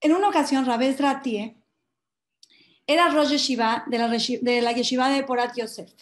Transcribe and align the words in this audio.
En 0.00 0.14
una 0.14 0.28
ocasión, 0.28 0.64
Rabez 0.64 0.98
Ratie 0.98 1.56
era 2.86 3.08
Rosh 3.08 3.30
Yeshiva 3.30 3.84
de 3.86 3.98
la, 3.98 4.08
de 4.08 4.62
la 4.62 4.72
Yeshiva 4.72 5.08
de 5.10 5.22
Porat 5.24 5.54
Yosef. 5.56 5.92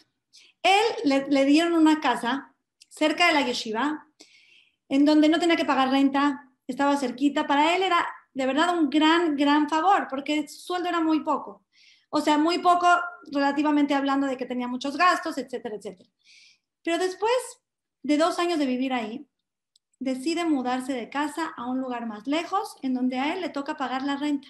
Él 0.63 1.27
le, 1.29 1.45
dieron 1.45 1.75
una 1.75 2.01
casa 2.01 2.55
cerca 2.89 3.27
de 3.27 3.35
la 3.35 3.43
Yeshiva, 3.43 4.07
en 4.89 5.05
donde 5.05 5.29
no 5.29 5.39
tenía 5.39 5.57
que 5.57 5.65
pagar 5.65 5.91
renta, 5.91 6.49
estaba 6.67 6.97
cerquita. 6.97 7.47
Para 7.47 7.77
él 7.77 7.83
era 7.83 8.07
de 8.33 8.47
verdad 8.47 8.79
un 8.79 8.89
gran, 8.89 9.37
gran 9.37 9.69
favor, 9.69 10.07
porque 10.09 10.47
su 10.49 10.61
sueldo 10.61 10.89
era 10.89 11.01
muy 11.01 11.21
poco. 11.21 11.65
O 12.11 12.21
sea, 12.21 12.39
muy 12.39 12.59
poco 12.59 12.87
relativamente 13.33 13.95
hablando 13.95 14.27
de 14.27 14.37
que 14.37 14.47
tenía 14.47 14.69
muchos 14.69 14.97
gastos, 14.97 15.37
etcétera, 15.39 15.77
etcétera. 15.77 16.09
Pero 16.83 16.99
después 16.99 17.33
de 18.03 18.17
dos 18.17 18.39
años 18.39 18.59
de 18.59 18.67
vivir 18.67 18.93
ahí, 18.93 19.27
decide 20.01 20.45
mudarse 20.45 20.93
de 20.93 21.11
casa 21.11 21.53
a 21.57 21.67
un 21.67 21.81
lugar 21.81 22.07
más 22.07 22.27
lejos, 22.27 22.77
en 22.83 22.95
donde 22.95 23.19
a 23.19 23.35
él 23.35 23.41
le 23.41 23.49
toca 23.49 23.77
pagar 23.77 24.03
la 24.03 24.17
renta. 24.17 24.49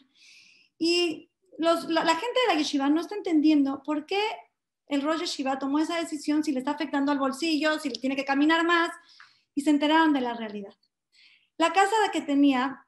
Y 0.79 1.31
la, 1.59 1.77
gente 1.77 2.41
de 2.47 2.55
la 2.55 2.59
yeshiva 2.59 2.89
no 2.89 3.01
está 3.01 3.15
entendiendo 3.15 3.83
por 3.83 4.07
qué 4.07 4.21
el 4.87 5.03
Rosh 5.03 5.21
Yeshiva 5.21 5.59
tomó 5.59 5.79
esa 5.81 5.99
decisión, 5.99 6.43
si 6.43 6.53
le 6.53 6.61
está 6.61 6.71
afectando 6.71 7.13
al 7.13 7.19
bolsillo, 7.19 7.79
si 7.79 7.91
le 7.91 8.01
tiene 8.01 8.17
que 8.17 8.25
caminar 8.25 8.65
más, 8.65 8.91
y 9.55 9.63
se 9.63 9.71
enteraron 9.71 10.13
de 10.13 10.23
la 10.23 10.35
realidad. 10.35 10.75
La 11.59 11.73
casa 11.73 11.95
que 12.13 12.23
tenía 12.23 12.87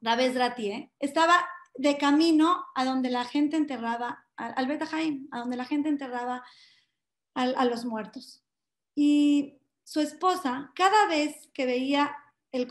David 0.00 0.32
Dratie 0.32 0.92
estaba 0.98 1.46
de 1.74 1.98
camino 1.98 2.64
a 2.74 2.84
donde 2.84 3.10
la 3.10 3.24
gente 3.24 3.56
enterraba, 3.56 4.24
al 4.36 4.66
Bet 4.66 4.82
a 4.82 5.38
donde 5.38 5.56
la 5.56 5.64
gente 5.64 5.88
enterraba 5.88 6.42
a 7.34 7.64
los 7.64 7.84
muertos. 7.84 8.42
Y 8.94 9.61
su 9.92 10.00
esposa, 10.00 10.72
cada 10.74 11.06
vez 11.06 11.50
que 11.52 11.66
veía 11.66 12.16
el, 12.50 12.66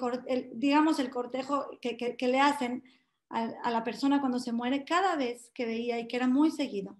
digamos, 0.53 0.97
el 0.97 1.11
cortejo 1.11 1.67
que, 1.79 2.15
le 2.19 2.39
hacen 2.39 2.83
a, 3.29 3.69
la 3.69 3.83
persona 3.83 4.19
cuando 4.19 4.39
se 4.39 4.51
muere, 4.51 4.85
cada 4.85 5.15
vez 5.15 5.51
que 5.53 5.67
veía, 5.67 5.99
y 5.99 6.07
que 6.07 6.15
era 6.15 6.27
muy 6.27 6.49
seguido, 6.49 6.97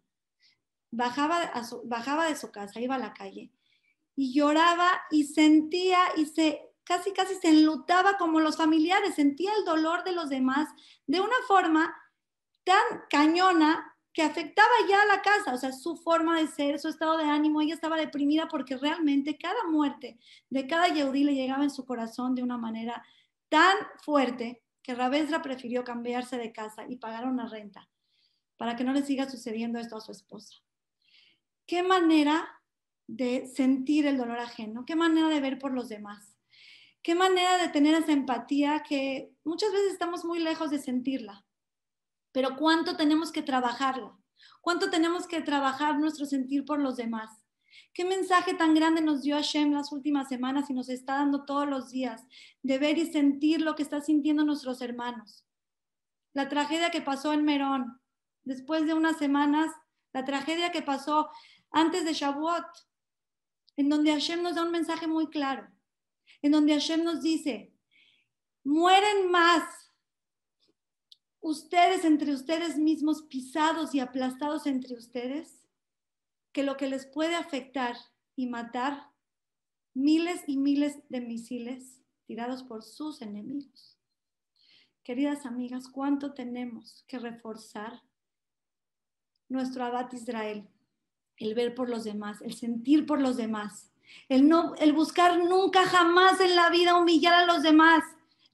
bajaba, 0.92 1.52
bajaba 1.86 2.28
de 2.28 2.36
su 2.36 2.52
casa, 2.52 2.80
iba 2.80 2.94
a 2.94 3.00
la 3.00 3.16
calle 3.16 3.50
y 4.16 4.32
lloraba 4.32 4.92
y 5.10 5.24
sentía 5.24 5.98
y 6.16 6.28
se 6.28 6.70
casi 6.84 7.14
casi 7.14 7.34
se 7.36 7.50
enlutaba 7.50 8.20
como 8.20 8.42
los 8.42 8.58
familiares, 8.58 9.16
sentía 9.16 9.52
el 9.58 9.66
dolor 9.66 10.04
de 10.04 10.12
los 10.12 10.30
demás 10.30 10.70
de 11.08 11.20
una 11.20 11.38
forma 11.48 11.96
tan 12.64 12.84
cañona 13.10 13.98
que 14.14 14.24
afectaba 14.24 14.70
ya 14.90 15.02
a 15.02 15.06
la 15.06 15.22
casa, 15.22 15.54
o 15.54 15.58
sea, 15.58 15.72
su 15.72 15.96
forma 15.96 16.40
de 16.40 16.48
ser, 16.48 16.80
su 16.80 16.90
estado 16.90 17.18
de 17.18 17.24
ánimo, 17.24 17.62
ella 17.62 17.74
estaba 17.74 17.98
deprimida 17.98 18.48
porque 18.48 18.78
realmente 18.78 19.38
cada 19.38 19.64
muerte 19.70 20.18
de 20.50 20.68
cada 20.68 20.88
Yehudi 20.88 21.24
le 21.24 21.36
llegaba 21.36 21.64
en 21.64 21.70
su 21.70 21.86
corazón 21.86 22.36
de 22.36 22.44
una 22.44 22.58
manera 22.58 23.06
tan 23.50 23.78
fuerte 24.04 24.62
que 24.84 24.96
Rabesra 24.96 25.42
prefirió 25.42 25.84
cambiarse 25.84 26.38
de 26.38 26.52
casa 26.52 26.86
y 26.88 26.98
pagar 26.98 27.26
una 27.26 27.48
renta 27.48 27.90
para 28.58 28.76
que 28.76 28.84
no 28.84 28.94
le 28.94 29.04
siga 29.04 29.30
sucediendo 29.30 29.80
esto 29.80 29.96
a 29.96 30.02
su 30.02 30.12
esposa. 30.12 30.56
¿Qué 31.66 31.84
manera 31.84 32.48
de 33.08 33.48
sentir 33.48 34.06
el 34.08 34.18
dolor 34.18 34.40
ajeno? 34.40 34.86
¿Qué 34.86 34.96
manera 34.96 35.30
de 35.30 35.40
ver 35.40 35.58
por 35.58 35.74
los 35.74 35.90
demás? 35.90 36.38
¿Qué 37.02 37.16
manera 37.16 37.58
de 37.58 37.70
tener 37.70 37.96
esa 37.96 38.12
empatía 38.12 38.84
que 38.88 39.32
muchas 39.44 39.72
veces 39.72 39.94
estamos 39.94 40.26
muy 40.26 40.40
lejos 40.40 40.70
de 40.70 40.80
sentirla? 40.80 41.46
Pero 42.32 42.56
cuánto 42.56 42.96
tenemos 42.96 43.32
que 43.32 43.42
trabajarla, 43.42 44.18
cuánto 44.62 44.90
tenemos 44.90 45.28
que 45.28 45.42
trabajar 45.42 45.98
nuestro 46.00 46.26
sentir 46.26 46.66
por 46.66 46.80
los 46.80 46.98
demás. 46.98 47.30
¿Qué 47.94 48.06
mensaje 48.06 48.54
tan 48.54 48.74
grande 48.74 49.02
nos 49.02 49.22
dio 49.22 49.36
Hashem 49.36 49.74
las 49.74 49.92
últimas 49.92 50.30
semanas 50.30 50.70
y 50.70 50.74
nos 50.74 50.90
está 50.90 51.16
dando 51.16 51.46
todos 51.46 51.68
los 51.68 51.92
días 51.92 52.26
de 52.64 52.78
ver 52.78 52.98
y 52.98 53.12
sentir 53.12 53.62
lo 53.62 53.76
que 53.76 53.84
están 53.84 54.04
sintiendo 54.04 54.46
nuestros 54.46 54.82
hermanos? 54.82 55.46
La 56.34 56.48
tragedia 56.48 56.90
que 56.90 57.02
pasó 57.02 57.34
en 57.34 57.44
Merón, 57.44 58.00
después 58.44 58.86
de 58.86 58.94
unas 58.94 59.18
semanas, 59.18 59.72
la 60.14 60.24
tragedia 60.24 60.72
que 60.72 60.82
pasó 60.82 61.30
antes 61.72 62.06
de 62.06 62.14
Shavuot, 62.14 62.66
en 63.76 63.90
donde 63.90 64.12
Hashem 64.12 64.42
nos 64.42 64.56
da 64.56 64.64
un 64.64 64.72
mensaje 64.72 65.08
muy 65.08 65.28
claro, 65.28 65.68
en 66.42 66.52
donde 66.52 66.74
Hashem 66.74 67.04
nos 67.04 67.22
dice, 67.22 67.74
mueren 68.64 69.30
más 69.32 69.91
ustedes 71.42 72.06
entre 72.06 72.34
ustedes 72.34 72.78
mismos 72.78 73.24
pisados 73.24 73.94
y 73.94 74.00
aplastados 74.00 74.68
entre 74.68 74.96
ustedes, 74.96 75.68
que 76.54 76.64
lo 76.64 76.78
que 76.78 76.88
les 76.88 77.06
puede 77.06 77.36
afectar 77.36 77.96
y 78.36 78.48
matar 78.48 79.10
miles 79.94 80.44
y 80.48 80.58
miles 80.58 81.00
de 81.10 81.22
misiles 81.22 82.02
tirados 82.26 82.64
por 82.64 82.84
sus 82.84 83.22
enemigos. 83.22 83.98
Queridas 85.04 85.46
amigas, 85.46 85.90
¿cuánto 85.90 86.34
tenemos 86.34 87.04
que 87.08 87.18
reforzar 87.18 88.04
nuestro 89.50 89.84
abad 89.84 90.12
Israel? 90.14 90.70
El 91.38 91.56
ver 91.56 91.74
por 91.74 91.90
los 91.90 92.04
demás, 92.04 92.42
el 92.42 92.54
sentir 92.54 93.06
por 93.06 93.20
los 93.20 93.36
demás, 93.36 93.92
el, 94.30 94.48
no, 94.48 94.76
el 94.76 94.94
buscar 94.94 95.40
nunca 95.40 95.86
jamás 95.86 96.40
en 96.40 96.56
la 96.56 96.70
vida 96.70 96.98
humillar 96.98 97.34
a 97.34 97.46
los 97.46 97.64
demás, 97.64 98.04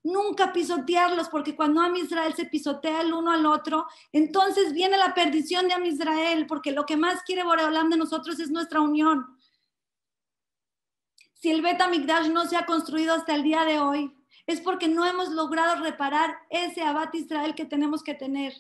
nunca 0.08 0.54
pisotearlos, 0.54 1.30
porque 1.30 1.56
cuando 1.56 1.82
Am 1.82 1.96
Israel 1.96 2.34
se 2.34 2.46
pisotea 2.46 3.02
el 3.02 3.14
uno 3.14 3.32
al 3.32 3.46
otro, 3.46 3.86
entonces 4.12 4.74
viene 4.74 4.98
la 4.98 5.14
perdición 5.14 5.68
de 5.68 5.74
Am 5.74 5.86
Israel, 5.86 6.48
porque 6.48 6.72
lo 6.72 6.86
que 6.86 6.98
más 6.98 7.24
quiere 7.24 7.44
Boreolam 7.44 7.90
de 7.90 7.98
nosotros 7.98 8.40
es 8.40 8.50
nuestra 8.50 8.82
unión. 8.82 9.38
Si 11.34 11.52
el 11.52 11.62
Bet 11.62 11.80
Migdash 11.90 12.30
no 12.30 12.46
se 12.46 12.58
ha 12.58 12.66
construido 12.66 13.14
hasta 13.14 13.36
el 13.36 13.44
día 13.44 13.64
de 13.66 13.80
hoy, 13.80 14.16
es 14.48 14.62
porque 14.62 14.88
no 14.88 15.06
hemos 15.06 15.30
logrado 15.30 15.84
reparar 15.84 16.38
ese 16.50 16.82
Abad 16.82 17.14
Israel 17.14 17.54
que 17.54 17.66
tenemos 17.66 18.02
que 18.02 18.16
tener. 18.16 18.54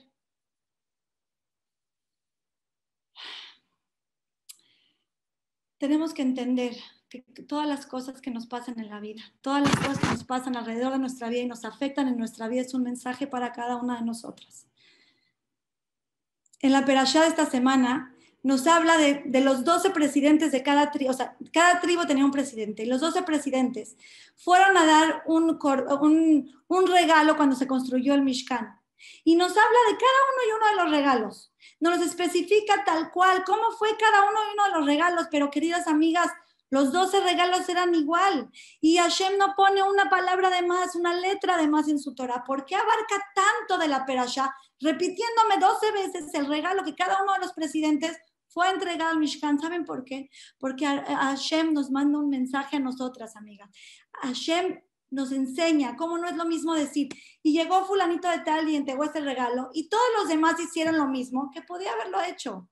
Tenemos 5.77 6.13
que 6.13 6.23
entender 6.23 6.75
que, 7.09 7.21
todas 7.47 7.67
las 7.67 7.85
cosas 7.85 8.21
que 8.21 8.31
nos 8.31 8.47
pasan 8.47 8.79
en 8.79 8.89
la 8.89 8.99
vida, 8.99 9.21
todas 9.41 9.61
las 9.61 9.75
cosas 9.75 9.99
que 9.99 10.07
nos 10.07 10.23
pasan 10.23 10.55
alrededor 10.55 10.93
de 10.93 10.99
nuestra 10.99 11.29
vida 11.29 11.41
y 11.41 11.47
nos 11.47 11.65
afectan 11.65 12.07
en 12.07 12.17
nuestra 12.17 12.47
vida 12.47 12.61
es 12.61 12.73
un 12.73 12.83
mensaje 12.83 13.27
para 13.27 13.53
cada 13.53 13.77
una 13.77 13.99
de 13.99 14.05
nosotras. 14.05 14.67
En 16.59 16.71
la 16.71 16.85
perashá 16.85 17.21
de 17.21 17.27
esta 17.27 17.45
semana 17.45 18.13
nos 18.43 18.65
habla 18.67 18.97
de, 18.97 19.41
los 19.41 19.63
12 19.63 19.89
presidentes 19.89 20.51
de 20.51 20.63
cada 20.63 20.91
tribu, 20.91 21.11
o 21.11 21.13
sea, 21.13 21.35
cada 21.51 21.79
tribu 21.81 22.05
tenía 22.05 22.23
un 22.23 22.31
presidente, 22.31 22.83
y 22.83 22.85
los 22.85 23.01
12 23.01 23.23
presidentes 23.23 23.97
fueron 24.35 24.77
a 24.77 24.85
dar 24.85 25.23
un, 25.25 25.59
regalo 26.87 27.35
cuando 27.35 27.55
se 27.55 27.67
construyó 27.67 28.13
el 28.13 28.21
Mishkan. 28.21 28.79
Y 29.23 29.35
nos 29.35 29.51
habla 29.51 29.79
de 29.89 29.97
cada 29.97 30.19
uno 30.31 30.41
y 30.47 30.51
uno 30.51 30.67
de 30.69 30.75
los 30.83 30.91
regalos. 30.97 31.53
Nos 31.79 32.01
especifica 32.01 32.83
tal 32.83 33.11
cual 33.11 33.43
cómo 33.45 33.71
fue 33.77 33.89
cada 33.97 34.21
uno 34.23 34.39
y 34.39 34.53
uno 34.53 34.63
de 34.63 34.79
los 34.79 34.85
regalos, 34.87 35.27
pero 35.29 35.51
queridas 35.51 35.87
amigas, 35.87 36.31
los 36.69 36.91
doce 36.91 37.19
regalos 37.21 37.67
eran 37.69 37.95
igual. 37.95 38.49
Y 38.81 38.97
Hashem 38.97 39.37
no 39.37 39.53
pone 39.55 39.83
una 39.83 40.09
palabra 40.09 40.49
de 40.49 40.65
más, 40.65 40.95
una 40.95 41.13
letra 41.13 41.57
de 41.57 41.67
más 41.67 41.87
en 41.87 41.99
su 41.99 42.13
Torah. 42.13 42.43
¿Por 42.43 42.65
qué 42.65 42.75
abarca 42.75 43.25
tanto 43.33 43.77
de 43.77 43.87
la 43.87 44.05
perashá? 44.05 44.53
Repitiéndome 44.79 45.57
doce 45.59 45.91
veces 45.91 46.33
el 46.33 46.45
regalo 46.45 46.83
que 46.83 46.95
cada 46.95 47.21
uno 47.23 47.33
de 47.33 47.39
los 47.39 47.53
presidentes 47.53 48.17
fue 48.47 48.69
entregado 48.69 49.11
al 49.11 49.19
Mishkan. 49.19 49.59
¿Saben 49.59 49.85
por 49.85 50.03
qué? 50.03 50.29
Porque 50.59 50.85
Hashem 50.85 51.73
nos 51.73 51.91
manda 51.91 52.19
un 52.19 52.29
mensaje 52.29 52.77
a 52.77 52.79
nosotras, 52.79 53.35
amigas. 53.35 53.69
Hashem 54.21 54.81
nos 55.09 55.31
enseña 55.31 55.95
cómo 55.95 56.17
no 56.17 56.27
es 56.27 56.35
lo 56.35 56.45
mismo 56.45 56.73
decir, 56.73 57.07
y 57.41 57.53
llegó 57.53 57.85
fulanito 57.85 58.29
de 58.29 58.39
tal 58.39 58.67
y 58.67 58.75
entregó 58.75 59.05
este 59.05 59.21
regalo, 59.21 59.69
y 59.73 59.87
todos 59.87 60.03
los 60.17 60.27
demás 60.27 60.59
hicieron 60.59 60.97
lo 60.97 61.07
mismo, 61.07 61.49
que 61.53 61.61
podía 61.61 61.93
haberlo 61.93 62.21
hecho. 62.23 62.67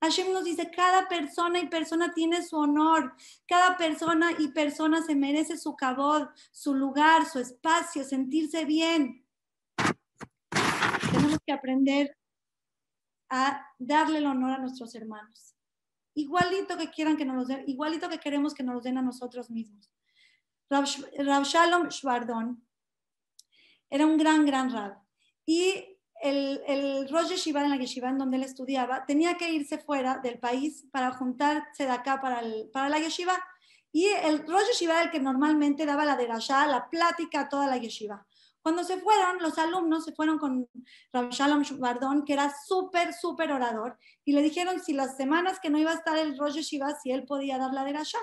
Hashem 0.00 0.32
nos 0.32 0.44
dice, 0.44 0.70
cada 0.70 1.08
persona 1.08 1.58
y 1.58 1.68
persona 1.68 2.12
tiene 2.12 2.42
su 2.42 2.56
honor, 2.56 3.14
cada 3.46 3.76
persona 3.76 4.30
y 4.38 4.48
persona 4.48 5.02
se 5.02 5.14
merece 5.14 5.56
su 5.56 5.74
cabod, 5.74 6.28
su 6.52 6.74
lugar, 6.74 7.26
su 7.26 7.38
espacio, 7.38 8.04
sentirse 8.04 8.64
bien. 8.64 9.24
Tenemos 11.10 11.38
que 11.44 11.52
aprender 11.52 12.16
a 13.30 13.66
darle 13.78 14.18
el 14.18 14.26
honor 14.26 14.52
a 14.52 14.58
nuestros 14.58 14.94
hermanos. 14.94 15.54
Igualito 16.14 16.76
que 16.76 16.90
quieran 16.90 17.16
que 17.16 17.24
nos 17.24 17.36
los 17.36 17.48
den, 17.48 17.64
igualito 17.66 18.08
que 18.08 18.18
queremos 18.18 18.54
que 18.54 18.62
nos 18.62 18.76
los 18.76 18.84
den 18.84 18.98
a 18.98 19.02
nosotros 19.02 19.50
mismos. 19.50 19.90
Rav, 20.68 20.84
Shalom 21.44 21.88
Shvardon 21.88 22.62
era 23.88 24.06
un 24.06 24.16
gran, 24.16 24.44
gran 24.44 24.70
rab. 24.72 24.98
Y 25.44 25.95
el, 26.28 26.62
el 26.66 27.08
Rosh 27.08 27.28
Yeshiva, 27.28 27.62
en 27.62 27.70
la 27.70 27.76
Yeshiva 27.76 28.08
en 28.08 28.18
donde 28.18 28.36
él 28.36 28.42
estudiaba, 28.42 29.04
tenía 29.06 29.36
que 29.36 29.50
irse 29.50 29.78
fuera 29.78 30.18
del 30.18 30.38
país 30.38 30.86
para 30.90 31.12
juntarse 31.12 31.84
de 31.84 31.90
acá 31.90 32.20
para, 32.20 32.42
para 32.72 32.88
la 32.88 32.98
Yeshiva. 32.98 33.34
Y 33.92 34.06
el 34.06 34.46
Rosh 34.46 34.66
Yeshiva 34.68 34.94
era 34.94 35.02
el 35.04 35.10
que 35.10 35.20
normalmente 35.20 35.86
daba 35.86 36.04
la 36.04 36.16
derashá, 36.16 36.66
la 36.66 36.88
plática 36.88 37.40
a 37.40 37.48
toda 37.48 37.66
la 37.66 37.78
Yeshiva. 37.78 38.26
Cuando 38.60 38.82
se 38.82 38.98
fueron, 38.98 39.38
los 39.40 39.56
alumnos 39.58 40.04
se 40.04 40.12
fueron 40.12 40.38
con 40.38 40.68
Rabbi 41.12 41.30
Shalom 41.30 41.62
Bardón, 41.78 42.24
que 42.24 42.32
era 42.32 42.52
súper, 42.66 43.14
súper 43.14 43.52
orador, 43.52 43.96
y 44.24 44.32
le 44.32 44.42
dijeron 44.42 44.80
si 44.80 44.92
las 44.92 45.16
semanas 45.16 45.60
que 45.60 45.70
no 45.70 45.78
iba 45.78 45.92
a 45.92 45.94
estar 45.94 46.18
el 46.18 46.36
Rosh 46.36 46.54
Yeshiva, 46.54 46.94
si 47.00 47.12
él 47.12 47.24
podía 47.24 47.58
dar 47.58 47.72
la 47.72 47.84
derashá. 47.84 48.18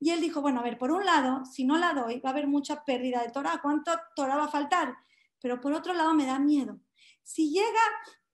Y 0.00 0.10
él 0.10 0.20
dijo, 0.20 0.40
bueno, 0.40 0.60
a 0.60 0.62
ver, 0.62 0.76
por 0.78 0.90
un 0.90 1.04
lado, 1.04 1.44
si 1.44 1.64
no 1.64 1.78
la 1.78 1.92
doy, 1.92 2.20
va 2.20 2.30
a 2.30 2.32
haber 2.32 2.48
mucha 2.48 2.84
pérdida 2.84 3.22
de 3.22 3.30
Torah. 3.30 3.60
¿Cuánto 3.62 3.92
Torah 4.16 4.36
va 4.36 4.44
a 4.44 4.48
faltar? 4.48 4.96
pero 5.40 5.60
por 5.60 5.72
otro 5.72 5.92
lado 5.94 6.14
me 6.14 6.26
da 6.26 6.38
miedo. 6.38 6.78
Si 7.30 7.52
llega 7.52 7.80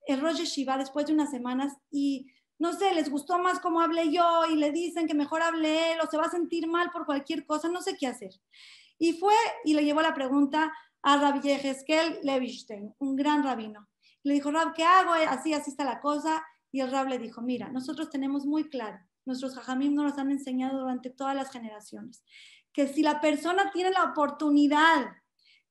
el 0.07 0.21
Rosh 0.21 0.41
Shiva 0.41 0.75
después 0.75 1.05
de 1.05 1.13
unas 1.13 1.29
semanas 1.29 1.77
y 1.91 2.31
no 2.57 2.73
sé, 2.73 2.95
les 2.95 3.11
gustó 3.11 3.37
más 3.37 3.59
cómo 3.59 3.79
hablé 3.79 4.11
yo 4.11 4.47
y 4.49 4.55
le 4.55 4.71
dicen 4.71 5.05
que 5.05 5.13
mejor 5.13 5.43
hable 5.43 5.93
él 5.93 5.99
o 6.01 6.09
se 6.09 6.17
va 6.17 6.23
a 6.23 6.31
sentir 6.31 6.65
mal 6.65 6.89
por 6.89 7.05
cualquier 7.05 7.45
cosa, 7.45 7.69
no 7.69 7.79
sé 7.83 7.95
qué 7.95 8.07
hacer. 8.07 8.31
Y 8.97 9.13
fue 9.13 9.35
y 9.63 9.75
le 9.75 9.85
llevó 9.85 10.01
la 10.01 10.15
pregunta 10.15 10.73
a 11.03 11.17
Rabbi 11.17 11.41
Yehezkel 11.41 12.21
Levinstein, 12.23 12.95
un 12.97 13.15
gran 13.15 13.43
rabino. 13.43 13.87
Le 14.23 14.33
dijo, 14.33 14.49
Rab, 14.49 14.73
¿qué 14.73 14.83
hago? 14.83 15.13
Así, 15.13 15.53
así 15.53 15.69
está 15.69 15.83
la 15.83 16.01
cosa. 16.01 16.43
Y 16.71 16.81
el 16.81 16.89
Rab 16.89 17.07
le 17.07 17.19
dijo, 17.19 17.43
mira, 17.43 17.69
nosotros 17.69 18.09
tenemos 18.09 18.47
muy 18.47 18.67
claro, 18.67 18.97
nuestros 19.25 19.53
jajamim 19.53 19.93
nos 19.93 20.17
han 20.17 20.31
enseñado 20.31 20.79
durante 20.79 21.11
todas 21.11 21.35
las 21.35 21.51
generaciones, 21.51 22.23
que 22.73 22.87
si 22.87 23.03
la 23.03 23.21
persona 23.21 23.69
tiene 23.71 23.91
la 23.91 24.05
oportunidad 24.05 25.05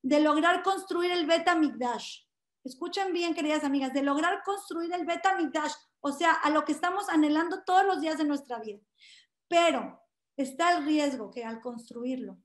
de 0.03 0.21
lograr 0.21 0.63
construir 0.63 1.11
el 1.11 1.27
Beta 1.27 1.57
Mikdash, 1.57 2.26
escuchen 2.67 3.13
bien, 3.13 3.35
queridas 3.35 3.65
amigas, 3.65 3.93
de 3.93 4.03
lograr 4.03 4.43
construir 4.45 4.93
el 4.93 5.07
Beta 5.07 5.37
Mikdash, 5.37 5.73
o 6.01 6.13
sea, 6.13 6.33
a 6.33 6.51
lo 6.51 6.65
que 6.65 6.73
estamos 6.73 7.09
anhelando 7.09 7.65
todos 7.65 7.85
los 7.85 8.01
días 8.01 8.19
de 8.19 8.25
nuestra 8.25 8.59
vida. 8.59 8.81
Pero 9.49 10.01
está 10.37 10.77
el 10.77 10.85
riesgo 10.85 11.31
que 11.31 11.45
al 11.45 11.61
construirlo 11.61 12.39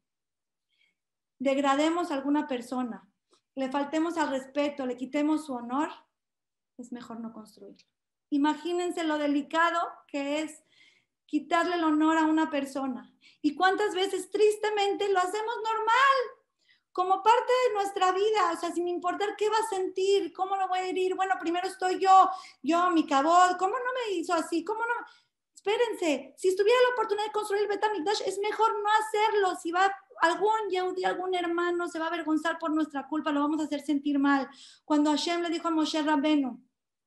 degrademos 1.39 2.12
a 2.12 2.15
alguna 2.15 2.47
persona, 2.47 3.07
le 3.56 3.69
faltemos 3.71 4.18
al 4.18 4.29
respeto, 4.29 4.85
le 4.85 4.95
quitemos 4.95 5.45
su 5.45 5.53
honor, 5.53 5.89
es 6.77 6.91
mejor 6.91 7.19
no 7.19 7.33
construirlo. 7.33 7.85
Imagínense 8.29 9.03
lo 9.03 9.18
delicado 9.18 9.79
que 10.07 10.41
es 10.41 10.63
quitarle 11.25 11.75
el 11.75 11.83
honor 11.83 12.18
a 12.18 12.25
una 12.25 12.50
persona. 12.50 13.13
Y 13.41 13.56
cuántas 13.56 13.95
veces 13.95 14.29
tristemente 14.29 15.12
lo 15.12 15.19
hacemos 15.19 15.56
normal 15.63 16.40
como 16.91 17.23
parte 17.23 17.51
de 17.67 17.73
nuestra 17.75 18.11
vida, 18.11 18.51
o 18.53 18.59
sea, 18.59 18.71
sin 18.71 18.88
importar 18.88 19.35
qué 19.38 19.49
va 19.49 19.57
a 19.57 19.69
sentir, 19.69 20.33
cómo 20.33 20.55
lo 20.57 20.67
voy 20.67 20.79
a 20.79 20.85
herir, 20.85 21.15
bueno, 21.15 21.35
primero 21.39 21.67
estoy 21.67 21.99
yo, 21.99 22.29
yo, 22.61 22.89
mi 22.91 23.05
cabot, 23.05 23.57
¿cómo 23.57 23.73
no 23.73 23.93
me 23.93 24.15
hizo 24.15 24.33
así? 24.33 24.63
¿Cómo 24.63 24.81
no? 24.81 25.05
Espérense, 25.63 26.33
si 26.38 26.47
estuviera 26.49 26.79
la 26.81 26.93
oportunidad 26.95 27.27
de 27.27 27.31
construir 27.33 27.61
el 27.61 27.69
Betamikdash, 27.69 28.21
es 28.25 28.39
mejor 28.39 28.73
no 28.81 28.89
hacerlo. 28.89 29.55
Si 29.61 29.71
va 29.71 29.95
algún 30.21 30.69
Yehudi, 30.71 31.05
algún 31.05 31.35
hermano 31.35 31.88
se 31.88 31.99
va 31.99 32.05
a 32.05 32.07
avergonzar 32.07 32.57
por 32.57 32.71
nuestra 32.71 33.07
culpa, 33.07 33.31
lo 33.31 33.41
vamos 33.41 33.61
a 33.61 33.65
hacer 33.65 33.81
sentir 33.81 34.17
mal. 34.17 34.49
Cuando 34.85 35.11
Hashem 35.11 35.41
le 35.41 35.49
dijo 35.49 35.67
a 35.67 35.71
Moshe 35.71 36.01
Rabenu 36.01 36.63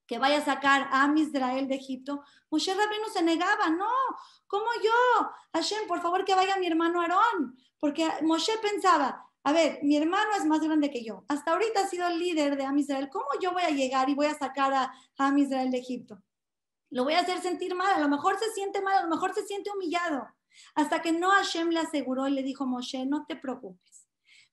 que 0.07 0.19
vaya 0.19 0.39
a 0.39 0.45
sacar 0.45 0.89
a 0.93 1.13
Israel 1.17 1.67
de 1.67 1.75
Egipto, 1.75 2.23
Moshe 2.49 2.73
Rabenu 2.75 3.09
se 3.13 3.25
negaba, 3.25 3.71
no, 3.71 3.91
¿cómo 4.47 4.67
yo? 4.85 5.31
Hashem, 5.53 5.89
por 5.89 6.01
favor 6.01 6.25
que 6.25 6.37
vaya 6.37 6.57
mi 6.57 6.69
hermano 6.69 7.01
Aarón, 7.01 7.59
porque 7.81 8.09
Moshe 8.23 8.57
pensaba, 8.59 9.29
a 9.47 9.53
ver, 9.53 9.81
mi 9.83 9.97
hermano 9.99 10.31
es 10.39 10.47
más 10.47 10.61
grande 10.61 10.91
que 10.91 11.05
yo. 11.05 11.25
Hasta 11.29 11.53
ahorita 11.53 11.81
ha 11.81 11.87
sido 11.87 12.09
el 12.09 12.19
líder 12.19 12.57
de 12.57 12.65
Am 12.65 12.79
Israel. 12.79 13.11
¿Cómo 13.13 13.27
yo 13.43 13.53
voy 13.53 13.63
a 13.63 13.69
llegar 13.69 14.09
y 14.09 14.15
voy 14.15 14.25
a 14.27 14.39
sacar 14.39 14.73
a 14.73 14.93
Am 15.19 15.37
Israel 15.37 15.71
de 15.71 15.79
Egipto? 15.79 16.23
Lo 16.89 17.05
voy 17.05 17.13
a 17.13 17.21
hacer 17.21 17.43
sentir 17.43 17.75
mal. 17.75 17.93
A 17.93 17.99
lo 17.99 18.09
mejor 18.09 18.39
se 18.39 18.51
siente 18.53 18.81
mal, 18.81 18.97
a 18.97 19.03
lo 19.03 19.09
mejor 19.09 19.35
se 19.35 19.47
siente 19.47 19.71
humillado. 19.71 20.27
Hasta 20.75 21.03
que 21.03 21.13
no 21.13 21.29
Hashem 21.31 21.69
le 21.69 21.81
aseguró 21.81 22.27
y 22.27 22.31
le 22.31 22.43
dijo, 22.43 22.65
Moshe, 22.65 23.05
no 23.05 23.27
te 23.27 23.37
preocupes. 23.37 24.09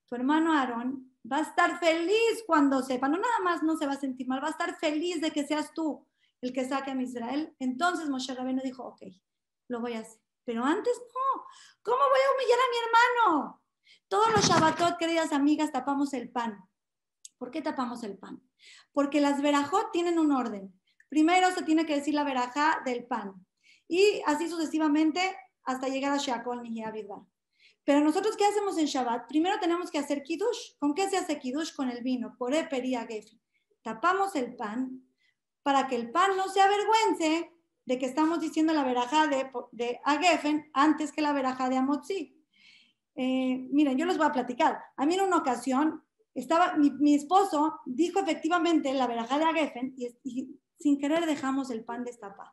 Tu 0.08 0.16
hermano 0.16 0.52
Aarón 0.52 1.16
va 1.32 1.38
a 1.38 1.42
estar 1.42 1.80
feliz 1.80 2.44
cuando 2.46 2.82
sepa. 2.82 3.08
No 3.08 3.18
nada 3.18 3.40
más 3.44 3.64
no 3.64 3.78
se 3.78 3.88
va 3.88 3.94
a 3.94 4.00
sentir 4.00 4.28
mal, 4.28 4.44
va 4.44 4.48
a 4.48 4.52
estar 4.52 4.78
feliz 4.78 5.22
de 5.22 5.32
que 5.32 5.48
seas 5.48 5.74
tú 5.74 6.06
el 6.42 6.52
que 6.52 6.68
saque 6.68 6.92
a 6.92 7.02
Israel. 7.02 7.56
Entonces 7.60 8.10
Moshe 8.10 8.34
Rabeno 8.34 8.62
dijo, 8.62 8.84
ok, 8.84 9.04
lo 9.70 9.80
voy 9.80 9.94
a 9.94 10.00
hacer. 10.00 10.20
Pero 10.44 10.66
antes 10.66 11.00
no. 11.00 11.46
¿Cómo 11.82 11.98
voy 11.98 12.20
a 12.28 12.34
humillar 12.36 12.60
a 12.60 12.72
mi 12.72 12.78
hermano? 13.30 13.61
Todos 14.12 14.30
los 14.34 14.46
Shabbatot, 14.46 14.98
queridas 14.98 15.32
amigas, 15.32 15.72
tapamos 15.72 16.14
el 16.14 16.30
pan. 16.30 16.60
¿Por 17.38 17.50
qué 17.50 17.62
tapamos 17.62 18.04
el 18.04 18.18
pan? 18.18 18.44
Porque 18.92 19.22
las 19.22 19.42
verajot 19.42 19.90
tienen 19.94 20.20
un 20.20 20.34
orden. 20.34 20.78
Primero 21.08 21.50
se 21.52 21.64
tiene 21.64 21.86
que 21.86 21.96
decir 21.96 22.14
la 22.14 22.26
verajá 22.26 22.82
del 22.84 23.06
pan. 23.06 23.34
Y 23.88 24.22
así 24.26 24.50
sucesivamente 24.50 25.22
hasta 25.64 25.88
llegar 25.88 26.12
a 26.12 26.18
Shakol 26.18 26.62
ni 26.62 26.84
Pero 27.86 28.02
nosotros, 28.02 28.36
¿qué 28.36 28.44
hacemos 28.44 28.78
en 28.78 28.88
Shabbat? 28.88 29.30
Primero 29.30 29.58
tenemos 29.62 29.90
que 29.90 30.00
hacer 30.00 30.24
kiddush. 30.24 30.76
¿Con 30.78 30.94
qué 30.94 31.10
se 31.10 31.16
hace 31.16 31.40
kiddush? 31.40 31.74
Con 31.74 31.90
el 31.90 32.04
vino, 32.04 32.36
por 32.38 32.54
epería 32.54 33.08
gefi. 33.08 33.40
Tapamos 33.82 34.36
el 34.36 34.58
pan 34.58 35.06
para 35.64 35.88
que 35.88 35.96
el 35.96 36.12
pan 36.12 36.36
no 36.36 36.50
se 36.50 36.60
avergüence 36.60 37.50
de 37.86 37.98
que 37.98 38.08
estamos 38.08 38.42
diciendo 38.42 38.74
la 38.74 38.84
verajá 38.84 39.28
de, 39.28 39.50
de 39.72 40.02
Agefen 40.04 40.70
antes 40.74 41.14
que 41.14 41.22
la 41.22 41.32
verajá 41.32 41.70
de 41.70 41.78
Amotzi. 41.78 42.41
Eh, 43.16 43.68
miren, 43.72 43.98
yo 43.98 44.06
les 44.06 44.18
voy 44.18 44.28
a 44.28 44.32
platicar. 44.32 44.80
A 44.96 45.06
mí 45.06 45.16
en 45.16 45.22
una 45.22 45.38
ocasión, 45.38 46.04
estaba, 46.34 46.76
mi, 46.78 47.16
esposo 47.16 47.82
dijo 47.86 48.20
efectivamente 48.20 48.94
la 48.94 49.08
verajá 49.08 49.38
de 49.38 49.46
Agefen 49.46 49.94
y, 49.98 50.60
sin 50.80 50.98
querer 50.98 51.26
dejamos 51.26 51.70
el 51.72 51.84
pan 51.84 52.04
destapado. 52.04 52.52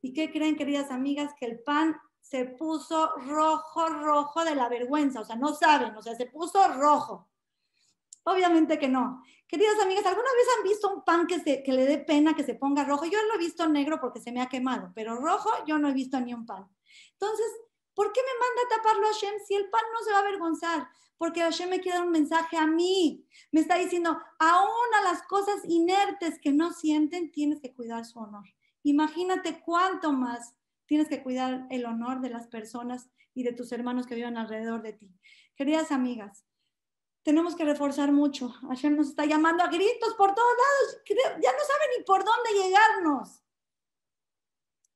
¿Y 0.00 0.12
qué 0.12 0.30
creen, 0.30 0.56
queridas 0.56 0.90
amigas? 0.90 1.32
Que 1.38 1.46
el 1.46 1.60
pan 1.60 1.96
se 2.20 2.44
puso 2.44 3.14
rojo, 3.16 3.86
rojo 3.88 4.44
de 4.44 4.54
la 4.54 4.68
vergüenza. 4.68 5.20
O 5.20 5.24
sea, 5.24 5.36
no 5.36 5.54
saben, 5.54 5.96
o 5.96 6.02
sea, 6.02 6.14
se 6.14 6.26
puso 6.26 6.66
rojo. 6.74 7.30
Obviamente 8.24 8.78
que 8.78 8.88
no. 8.88 9.22
Queridas 9.46 9.78
amigas, 9.80 10.06
¿alguna 10.06 10.28
vez 10.36 10.46
han 10.56 10.64
visto 10.64 10.94
un 10.94 11.04
pan 11.04 11.26
que, 11.26 11.38
se, 11.40 11.62
que 11.62 11.72
le 11.72 11.84
dé 11.84 11.98
pena 11.98 12.34
que 12.34 12.42
se 12.42 12.54
ponga 12.54 12.84
rojo? 12.84 13.04
Yo 13.04 13.18
lo 13.28 13.34
he 13.34 13.38
visto 13.38 13.68
negro 13.68 14.00
porque 14.00 14.20
se 14.20 14.32
me 14.32 14.40
ha 14.40 14.48
quemado, 14.48 14.90
pero 14.94 15.16
rojo 15.16 15.50
yo 15.66 15.78
no 15.78 15.88
he 15.88 15.92
visto 15.92 16.18
ni 16.20 16.34
un 16.34 16.46
pan. 16.46 16.66
Entonces, 17.12 17.46
¿Por 17.94 18.12
qué 18.12 18.20
me 18.20 18.38
manda 18.38 18.62
a 18.62 18.76
taparlo 18.76 19.06
Hashem 19.06 19.34
si 19.46 19.54
el 19.54 19.70
pan 19.70 19.82
no 19.92 20.04
se 20.04 20.10
va 20.10 20.18
a 20.18 20.20
avergonzar? 20.20 20.88
Porque 21.16 21.40
Hashem 21.40 21.70
me 21.70 21.80
quiere 21.80 21.98
dar 21.98 22.06
un 22.06 22.12
mensaje 22.12 22.56
a 22.56 22.66
mí. 22.66 23.26
Me 23.52 23.60
está 23.60 23.76
diciendo, 23.76 24.18
aún 24.38 24.94
a 24.98 25.02
las 25.02 25.22
cosas 25.22 25.60
inertes 25.64 26.38
que 26.40 26.52
no 26.52 26.72
sienten, 26.72 27.30
tienes 27.30 27.60
que 27.60 27.72
cuidar 27.72 28.04
su 28.04 28.18
honor. 28.18 28.44
Imagínate 28.82 29.60
cuánto 29.64 30.12
más 30.12 30.54
tienes 30.86 31.08
que 31.08 31.22
cuidar 31.22 31.66
el 31.70 31.86
honor 31.86 32.20
de 32.20 32.30
las 32.30 32.48
personas 32.48 33.08
y 33.32 33.44
de 33.44 33.52
tus 33.52 33.72
hermanos 33.72 34.06
que 34.06 34.16
viven 34.16 34.36
alrededor 34.36 34.82
de 34.82 34.92
ti. 34.92 35.10
Queridas 35.56 35.92
amigas, 35.92 36.44
tenemos 37.22 37.54
que 37.54 37.64
reforzar 37.64 38.12
mucho. 38.12 38.48
Hashem 38.68 38.96
nos 38.96 39.08
está 39.08 39.24
llamando 39.24 39.62
a 39.62 39.68
gritos 39.68 40.14
por 40.14 40.34
todos 40.34 40.52
lados. 40.52 41.02
Ya 41.40 41.52
no 41.52 41.58
sabe 41.58 41.84
ni 41.96 42.04
por 42.04 42.24
dónde 42.24 42.50
llegarnos 42.52 43.43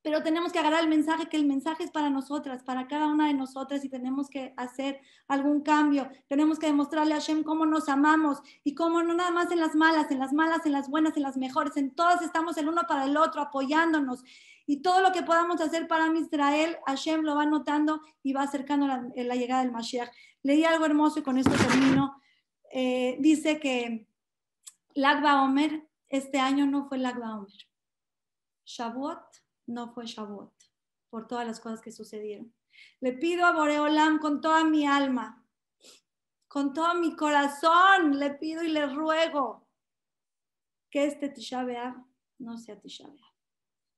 pero 0.03 0.23
tenemos 0.23 0.53
que 0.53 0.59
agarrar 0.59 0.83
el 0.83 0.89
mensaje, 0.89 1.29
que 1.29 1.37
el 1.37 1.47
mensaje 1.47 1.85
es 1.85 1.91
para 1.91 2.09
nosotras, 2.09 2.63
para 2.63 2.87
cada 2.87 3.09
una 3.09 3.27
de 3.27 3.35
nosotras 3.35 3.85
y 3.85 3.89
tenemos 3.89 4.31
que 4.31 4.55
hacer 4.57 5.01
algún 5.27 5.61
cambio. 5.63 6.09
Tenemos 6.29 6.59
que 6.59 6.67
demostrarle 6.67 7.15
a 7.15 7.17
Hashem 7.17 7.43
cómo 7.43 7.67
nos 7.67 7.89
amamos 7.89 8.39
y 8.63 8.75
cómo 8.75 9.03
no 9.03 9.15
nada 9.15 9.31
más 9.31 9.51
en 9.51 9.59
las 9.59 9.75
malas, 9.75 10.11
en 10.11 10.21
las 10.21 10.33
malas, 10.33 10.65
en 10.67 10.73
las 10.73 10.89
buenas, 10.89 11.17
en 11.17 11.25
las 11.25 11.37
mejores, 11.37 11.77
en 11.77 11.91
todas 11.95 12.23
estamos 12.23 12.57
el 12.59 12.69
uno 12.69 12.83
para 12.89 13.05
el 13.05 13.17
otro, 13.17 13.41
apoyándonos. 13.41 14.23
Y 14.67 14.83
todo 14.83 15.01
lo 15.01 15.13
que 15.13 15.23
podamos 15.23 15.61
hacer 15.61 15.89
para 15.89 16.07
Israel, 16.17 16.77
Hashem 16.87 17.23
lo 17.23 17.35
va 17.35 17.47
notando 17.47 18.01
y 18.23 18.33
va 18.33 18.43
acercando 18.43 18.87
la, 18.87 19.09
la 19.17 19.35
llegada 19.35 19.63
del 19.63 19.73
Mashiach. 19.73 20.11
Leí 20.43 20.65
algo 20.65 20.85
hermoso 20.85 21.19
y 21.19 21.23
con 21.23 21.39
esto 21.39 21.53
termino. 21.53 22.21
Eh, 22.71 23.17
dice 23.19 23.59
que 23.59 24.07
Lagba 24.95 25.43
Omer, 25.43 25.89
este 26.09 26.39
año 26.39 26.67
no 26.67 26.87
fue 26.87 26.99
Lagba 26.99 27.37
Omer. 27.37 27.69
Shavuot 28.65 29.48
no 29.69 29.93
fue 29.93 30.07
Shavuot, 30.07 30.53
por 31.11 31.29
todas 31.29 31.47
las 31.47 31.61
cosas 31.61 31.81
que 31.81 31.93
sucedieron. 31.93 32.53
Le 33.01 33.13
pido 33.13 33.47
a 33.47 33.53
Boreolam 33.53 34.19
con 34.19 34.41
toda 34.41 34.65
mi 34.65 34.87
alma, 34.87 35.45
con 36.49 36.73
todo 36.73 36.95
mi 36.95 37.15
corazón, 37.15 38.19
le 38.19 38.31
pido 38.35 38.65
y 38.65 38.69
le 38.69 38.87
ruego 38.87 39.69
que 40.91 41.05
este 41.05 41.29
Tisha 41.29 41.65
no 42.39 42.57
sea 42.57 42.81
Tisha 42.81 43.09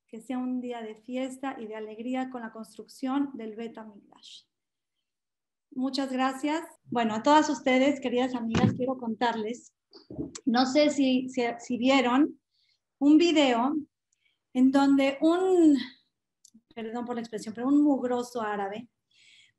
que 0.09 0.21
sea 0.21 0.39
un 0.39 0.61
día 0.61 0.83
de 0.83 0.97
fiesta 0.97 1.57
y 1.57 1.67
de 1.67 1.77
alegría 1.77 2.31
con 2.31 2.43
la 2.43 2.51
construcción 2.51 3.31
del 3.35 3.55
Beta 3.55 3.85
Migdash. 3.85 4.43
Muchas 5.71 6.11
gracias. 6.11 6.65
Bueno, 6.87 7.15
a 7.15 7.23
todas 7.23 7.49
ustedes, 7.49 8.01
queridas 8.01 8.35
amigas, 8.35 8.73
quiero 8.73 8.99
contarles, 8.99 9.73
no 10.45 10.67
sé 10.67 10.91
si, 10.91 11.29
si 11.29 11.79
vieron 11.79 12.41
un 12.99 13.19
video 13.19 13.77
en 14.53 14.71
donde 14.71 15.19
un, 15.21 15.79
perdón 16.75 17.05
por 17.05 17.15
la 17.15 17.21
expresión, 17.21 17.55
pero 17.55 17.69
un 17.69 17.83
mugroso 17.83 18.43
árabe, 18.43 18.89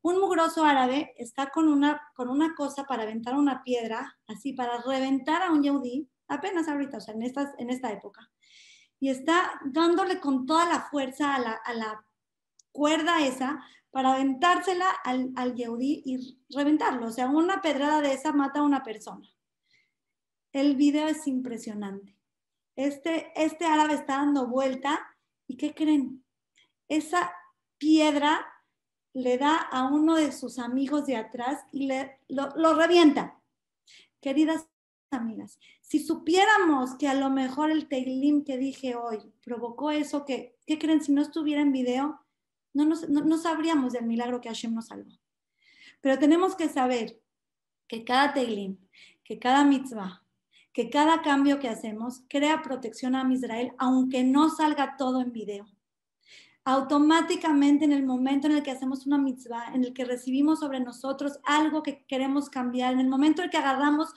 un 0.01 0.19
mugroso 0.19 0.65
árabe 0.65 1.13
está 1.17 1.51
con 1.51 1.67
una, 1.67 2.01
con 2.15 2.29
una 2.29 2.55
cosa 2.55 2.85
para 2.85 3.03
aventar 3.03 3.35
una 3.35 3.63
piedra, 3.63 4.17
así, 4.27 4.53
para 4.53 4.81
reventar 4.81 5.43
a 5.43 5.51
un 5.51 5.61
yaudí, 5.61 6.09
apenas 6.27 6.67
ahorita, 6.67 6.97
o 6.97 7.01
sea, 7.01 7.13
en, 7.13 7.23
estas, 7.23 7.53
en 7.59 7.69
esta 7.69 7.91
época, 7.91 8.31
y 8.99 9.09
está 9.09 9.51
dándole 9.65 10.19
con 10.19 10.45
toda 10.45 10.65
la 10.65 10.81
fuerza 10.81 11.35
a 11.35 11.39
la, 11.39 11.51
a 11.53 11.73
la 11.73 12.05
cuerda 12.71 13.25
esa 13.25 13.63
para 13.91 14.13
aventársela 14.13 14.89
al, 15.03 15.31
al 15.35 15.55
yaudí 15.55 16.01
y 16.05 16.39
reventarlo. 16.55 17.07
O 17.07 17.11
sea, 17.11 17.27
una 17.27 17.61
pedrada 17.61 18.01
de 18.01 18.13
esa 18.13 18.31
mata 18.31 18.59
a 18.59 18.63
una 18.63 18.83
persona. 18.83 19.27
El 20.53 20.75
video 20.75 21.07
es 21.07 21.27
impresionante. 21.27 22.15
Este, 22.81 23.31
este 23.35 23.65
árabe 23.65 23.93
está 23.93 24.15
dando 24.15 24.47
vuelta 24.47 24.99
y 25.47 25.55
¿qué 25.55 25.75
creen? 25.75 26.25
Esa 26.89 27.31
piedra 27.77 28.43
le 29.13 29.37
da 29.37 29.55
a 29.55 29.87
uno 29.87 30.15
de 30.15 30.31
sus 30.31 30.57
amigos 30.57 31.05
de 31.05 31.15
atrás 31.15 31.63
y 31.71 31.85
le, 31.85 32.17
lo, 32.27 32.73
revienta. 32.73 33.39
Queridas 34.19 34.65
amigas, 35.11 35.59
si 35.81 35.99
supiéramos 35.99 36.95
que 36.95 37.07
a 37.07 37.13
lo 37.13 37.29
mejor 37.29 37.69
el 37.69 37.87
Teilim 37.87 38.43
que 38.43 38.57
dije 38.57 38.95
hoy 38.95 39.31
provocó 39.43 39.91
eso, 39.91 40.25
que, 40.25 40.57
¿qué 40.65 40.79
creen? 40.79 41.03
Si 41.03 41.11
no 41.11 41.21
estuviera 41.21 41.61
en 41.61 41.73
video, 41.73 42.19
no, 42.73 42.85
no, 42.85 43.37
sabríamos 43.37 43.93
del 43.93 44.07
milagro 44.07 44.41
que 44.41 44.49
Hashem 44.49 44.73
nos 44.73 44.87
salvó. 44.87 45.11
Pero 45.99 46.17
tenemos 46.17 46.55
que 46.55 46.67
saber 46.67 47.21
que 47.87 48.03
cada 48.03 48.33
Teilim, 48.33 48.77
que 49.23 49.37
cada 49.37 49.63
mitzvah, 49.65 50.20
que 50.73 50.89
cada 50.89 51.21
cambio 51.21 51.59
que 51.59 51.67
hacemos 51.67 52.23
crea 52.29 52.61
protección 52.61 53.15
a 53.15 53.31
Israel, 53.31 53.73
aunque 53.77 54.23
no 54.23 54.49
salga 54.49 54.95
todo 54.97 55.21
en 55.21 55.31
video. 55.31 55.65
Automáticamente 56.63 57.85
en 57.85 57.91
el 57.91 58.05
momento 58.05 58.47
en 58.47 58.53
el 58.53 58.63
que 58.63 58.71
hacemos 58.71 59.05
una 59.05 59.17
mitzvah, 59.17 59.73
en 59.73 59.83
el 59.83 59.93
que 59.93 60.05
recibimos 60.05 60.59
sobre 60.59 60.79
nosotros 60.79 61.39
algo 61.43 61.83
que 61.83 62.05
queremos 62.05 62.49
cambiar, 62.49 62.93
en 62.93 62.99
el 62.99 63.09
momento 63.09 63.41
en 63.41 63.45
el 63.45 63.51
que 63.51 63.57
agarramos 63.57 64.13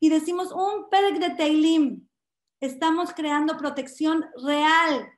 y 0.00 0.08
decimos 0.08 0.52
un 0.52 0.90
perek 0.90 1.18
de 1.18 1.30
Teilim, 1.30 2.06
estamos 2.60 3.12
creando 3.14 3.56
protección 3.56 4.26
real 4.44 5.08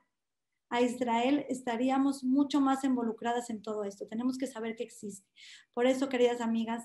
a 0.68 0.80
Israel, 0.80 1.46
estaríamos 1.48 2.24
mucho 2.24 2.60
más 2.60 2.84
involucradas 2.84 3.50
en 3.50 3.62
todo 3.62 3.84
esto. 3.84 4.06
Tenemos 4.06 4.36
que 4.36 4.46
saber 4.46 4.76
que 4.76 4.84
existe. 4.84 5.26
Por 5.72 5.86
eso, 5.86 6.08
queridas 6.08 6.40
amigas, 6.40 6.84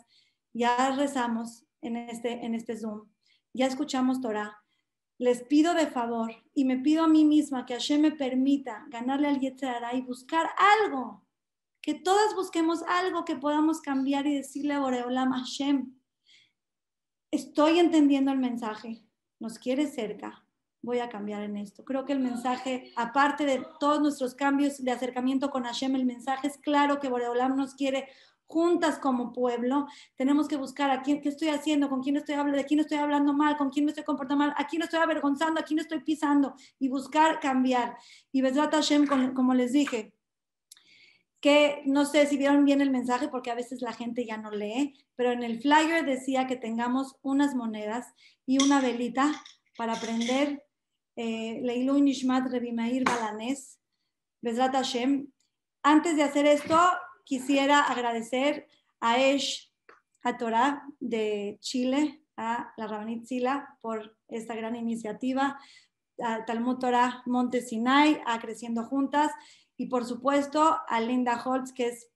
ya 0.53 0.95
rezamos 0.95 1.65
en 1.81 1.97
este, 1.97 2.45
en 2.45 2.55
este 2.55 2.77
Zoom, 2.77 3.07
ya 3.53 3.65
escuchamos 3.67 4.21
Torah. 4.21 4.57
Les 5.17 5.43
pido 5.43 5.73
de 5.73 5.87
favor 5.87 6.31
y 6.53 6.65
me 6.65 6.77
pido 6.77 7.03
a 7.03 7.07
mí 7.07 7.25
misma 7.25 7.65
que 7.65 7.73
Hashem 7.73 8.01
me 8.01 8.11
permita 8.11 8.85
ganarle 8.89 9.27
al 9.27 9.39
Yetzirah 9.39 9.93
y 9.93 10.01
buscar 10.01 10.49
algo, 10.83 11.23
que 11.81 11.93
todas 11.93 12.33
busquemos 12.35 12.81
algo 12.83 13.23
que 13.25 13.35
podamos 13.35 13.81
cambiar 13.81 14.25
y 14.25 14.35
decirle 14.35 14.73
a 14.73 14.79
Boreolam 14.79 15.31
Hashem, 15.31 15.93
estoy 17.31 17.79
entendiendo 17.79 18.31
el 18.31 18.39
mensaje, 18.39 19.03
nos 19.39 19.59
quiere 19.59 19.87
cerca, 19.87 20.43
voy 20.81 20.99
a 20.99 21.09
cambiar 21.09 21.43
en 21.43 21.57
esto. 21.57 21.85
Creo 21.85 22.05
que 22.05 22.13
el 22.13 22.19
mensaje, 22.19 22.91
aparte 22.95 23.45
de 23.45 23.65
todos 23.79 24.01
nuestros 24.01 24.33
cambios 24.33 24.83
de 24.83 24.91
acercamiento 24.91 25.51
con 25.51 25.63
Hashem, 25.63 25.95
el 25.95 26.05
mensaje 26.05 26.47
es 26.47 26.57
claro 26.57 26.99
que 26.99 27.09
Boreolam 27.09 27.55
nos 27.55 27.75
quiere 27.75 28.09
juntas 28.51 28.99
como 28.99 29.31
pueblo. 29.31 29.87
Tenemos 30.17 30.47
que 30.49 30.57
buscar 30.57 30.91
a 30.91 31.01
quién, 31.01 31.21
qué 31.21 31.29
estoy 31.29 31.47
haciendo, 31.47 31.89
con 31.89 32.01
quién 32.01 32.17
estoy 32.17 32.35
hablando, 32.35 32.57
de 32.57 32.65
quién 32.65 32.81
estoy 32.81 32.97
hablando 32.97 33.33
mal, 33.33 33.55
con 33.57 33.69
quién 33.69 33.85
me 33.85 33.91
estoy 33.91 34.03
comportando 34.03 34.43
mal, 34.43 34.53
a 34.57 34.67
quién 34.67 34.81
estoy 34.81 34.99
avergonzando, 34.99 35.59
a 35.59 35.63
quién 35.63 35.79
estoy 35.79 36.01
pisando 36.01 36.55
y 36.77 36.89
buscar 36.89 37.39
cambiar. 37.39 37.95
Y 38.31 38.41
Besrat 38.41 38.73
Hashem, 38.73 39.07
como 39.33 39.53
les 39.53 39.71
dije, 39.71 40.13
que 41.39 41.81
no 41.85 42.05
sé 42.05 42.27
si 42.27 42.37
vieron 42.37 42.65
bien 42.65 42.81
el 42.81 42.91
mensaje 42.91 43.29
porque 43.29 43.51
a 43.51 43.55
veces 43.55 43.81
la 43.81 43.93
gente 43.93 44.25
ya 44.25 44.37
no 44.37 44.51
lee, 44.51 44.93
pero 45.15 45.31
en 45.31 45.43
el 45.43 45.61
flyer 45.61 46.05
decía 46.05 46.45
que 46.45 46.57
tengamos 46.57 47.15
unas 47.21 47.55
monedas 47.55 48.13
y 48.45 48.61
una 48.61 48.81
velita 48.81 49.31
para 49.77 49.93
aprender 49.93 50.63
eh, 51.15 51.59
Leilu 51.63 51.99
Nishmat 51.99 52.51
Rebimair 52.51 53.03
Balanés, 53.05 53.79
Bezrat 54.41 54.73
Hashem. 54.73 55.27
Antes 55.83 56.15
de 56.15 56.23
hacer 56.23 56.45
esto, 56.45 56.77
quisiera 57.25 57.83
agradecer 57.83 58.67
a 58.99 59.19
Esh 59.19 59.71
a 60.23 60.37
Torah 60.37 60.83
de 60.99 61.57
Chile, 61.61 62.23
a 62.37 62.73
la 62.77 62.87
Rabanit 62.87 63.25
Sila, 63.25 63.77
por 63.81 64.17
esta 64.27 64.55
gran 64.55 64.75
iniciativa, 64.75 65.59
a 66.23 66.45
Talmud 66.45 66.77
Torah 66.77 67.23
Monte 67.25 67.61
Sinai, 67.61 68.21
a 68.25 68.39
Creciendo 68.39 68.83
Juntas, 68.83 69.31
y 69.77 69.87
por 69.87 70.05
supuesto 70.05 70.79
a 70.87 71.01
Linda 71.01 71.41
Holtz, 71.43 71.73
que 71.73 71.87
es, 71.87 72.09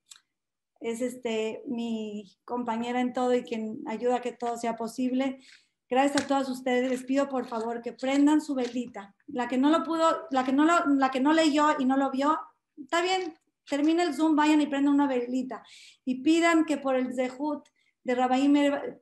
es 0.80 1.00
este, 1.00 1.62
mi 1.66 2.36
compañera 2.44 3.00
en 3.00 3.12
todo 3.12 3.34
y 3.34 3.42
quien 3.42 3.82
ayuda 3.86 4.16
a 4.16 4.22
que 4.22 4.32
todo 4.32 4.56
sea 4.56 4.76
posible. 4.76 5.40
Gracias 5.88 6.24
a 6.24 6.26
todos 6.26 6.48
ustedes. 6.48 6.88
Les 6.90 7.04
pido 7.04 7.28
por 7.28 7.46
favor 7.46 7.82
que 7.82 7.92
prendan 7.92 8.40
su 8.40 8.54
velita. 8.54 9.14
La 9.26 9.48
que 9.48 9.58
no 9.58 9.70
lo 9.70 9.82
pudo, 9.82 10.28
la 10.30 10.44
que 10.44 10.52
no, 10.52 10.64
lo, 10.64 10.86
la 10.94 11.10
que 11.10 11.20
no 11.20 11.32
leyó 11.32 11.68
y 11.78 11.84
no 11.84 11.96
lo 11.96 12.10
vio, 12.10 12.38
está 12.76 13.02
bien. 13.02 13.34
Termine 13.68 14.02
el 14.02 14.14
Zoom, 14.14 14.36
vayan 14.36 14.60
y 14.60 14.66
prendan 14.66 14.94
una 14.94 15.06
velita. 15.06 15.62
Y 16.04 16.22
pidan 16.22 16.64
que 16.64 16.76
por 16.78 16.96
el 16.96 17.14
Zehut 17.14 17.68
de 18.04 18.14
Rabbi 18.14 18.52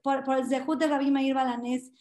por, 0.02 0.24
por 0.24 0.38
el 0.38 0.46
Zehut 0.46 0.78
de 0.78 0.86
Rabbi 0.86 1.10
Meir 1.10 1.34
Balanés, 1.34 1.92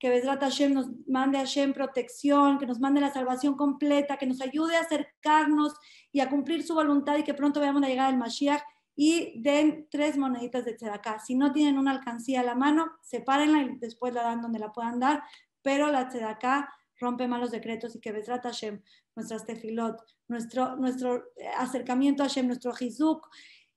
que 0.00 0.08
Besrat 0.08 0.40
Hashem 0.40 0.72
nos 0.72 0.88
mande 1.06 1.36
a 1.36 1.42
Hashem 1.42 1.74
protección, 1.74 2.58
que 2.58 2.66
nos 2.66 2.80
mande 2.80 3.00
la 3.00 3.12
salvación 3.12 3.54
completa, 3.54 4.16
que 4.16 4.26
nos 4.26 4.40
ayude 4.40 4.76
a 4.76 4.80
acercarnos 4.80 5.74
y 6.10 6.20
a 6.20 6.30
cumplir 6.30 6.62
su 6.62 6.74
voluntad 6.74 7.18
y 7.18 7.22
que 7.22 7.34
pronto 7.34 7.60
veamos 7.60 7.82
la 7.82 7.88
llegada 7.88 8.10
del 8.10 8.18
Mashiach 8.18 8.62
y 8.96 9.40
den 9.42 9.86
tres 9.90 10.16
moneditas 10.16 10.64
de 10.64 10.74
tzedakah. 10.74 11.18
Si 11.20 11.34
no 11.34 11.52
tienen 11.52 11.78
una 11.78 11.90
alcancía 11.90 12.40
a 12.40 12.44
la 12.44 12.54
mano, 12.54 12.90
sepárenla 13.02 13.62
y 13.62 13.76
después 13.76 14.14
la 14.14 14.22
dan 14.22 14.40
donde 14.40 14.58
la 14.58 14.72
puedan 14.72 14.98
dar, 15.00 15.22
pero 15.62 15.92
la 15.92 16.08
tzedakah 16.08 16.68
rompe 17.00 17.26
malos 17.26 17.50
decretos 17.50 17.96
y 17.96 18.00
que 18.00 18.12
Besrat 18.12 18.44
Hashem, 18.44 18.82
nuestras 19.16 19.44
tefilot, 19.46 20.00
nuestro, 20.28 20.76
nuestro 20.76 21.24
acercamiento 21.58 22.22
a 22.22 22.26
Hashem, 22.26 22.46
nuestro 22.46 22.72
jizuk, 22.72 23.26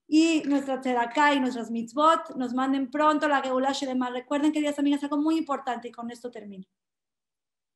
y 0.08 0.44
nuestra 0.46 0.82
tzedakah 0.82 1.34
y 1.34 1.39
nuestras 1.39 1.72
mitzvot 1.72 2.36
nos 2.36 2.53
manden 2.53 2.92
pronto 2.92 3.27
la 3.27 3.42
Geulah 3.42 3.72
Shelema. 3.72 4.10
Recuerden, 4.10 4.51
queridas 4.51 4.77
amigas, 4.80 5.03
algo 5.03 5.18
muy 5.18 5.38
importante 5.38 5.88
y 5.88 5.92
con 5.92 6.12
esto 6.12 6.30
termino. 6.30 6.65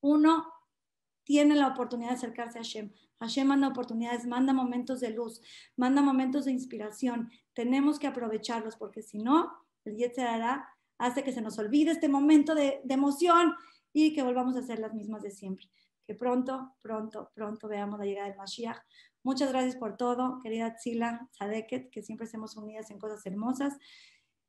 Uno 0.02 0.46
tiene 1.24 1.56
la 1.56 1.68
oportunidad 1.68 2.12
de 2.12 2.16
acercarse 2.18 2.60
a 2.60 2.62
Hashem. 2.62 2.94
Hashem 3.20 3.48
manda 3.48 3.68
oportunidades, 3.68 4.28
manda 4.28 4.54
momentos 4.54 5.00
de 5.00 5.12
luz, 5.12 5.42
manda 5.76 6.02
momentos 6.02 6.46
de 6.46 6.52
inspiración. 6.52 7.32
Tenemos 7.54 7.98
que 7.98 8.08
aprovecharlos 8.08 8.76
porque 8.76 9.02
si 9.02 9.18
no, 9.18 9.52
el 9.84 9.98
Yetzirah 9.98 10.70
hace 11.00 11.24
que 11.24 11.32
se 11.32 11.42
nos 11.42 11.58
olvide 11.58 11.92
este 11.92 12.10
momento 12.10 12.54
de, 12.54 12.82
de 12.84 12.94
emoción 12.94 13.56
y 14.00 14.14
que 14.14 14.22
volvamos 14.22 14.56
a 14.56 14.62
ser 14.62 14.78
las 14.78 14.94
mismas 14.94 15.24
de 15.24 15.32
siempre. 15.32 15.66
Que 16.06 16.14
pronto, 16.14 16.76
pronto, 16.84 17.32
pronto 17.34 17.68
veamos 17.68 17.98
la 17.98 18.06
llegada 18.06 18.28
del 18.28 18.38
Mashiach. 18.38 18.78
Muchas 19.24 19.50
gracias 19.50 19.76
por 19.76 19.98
todo, 19.98 20.40
querida 20.44 20.76
Tzila 20.76 21.28
Sadeket, 21.32 21.90
que 21.90 22.04
siempre 22.04 22.26
estemos 22.26 22.56
unidas 22.58 22.92
en 22.92 23.00
cosas 23.00 23.26
hermosas. 23.26 23.76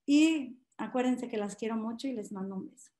Y 0.05 0.59
acuérdense 0.76 1.28
que 1.28 1.38
las 1.38 1.57
quiero 1.57 1.76
mucho 1.76 2.09
y 2.09 2.12
les 2.12 2.31
mando 2.31 2.57
un 2.57 2.67
beso. 2.67 2.90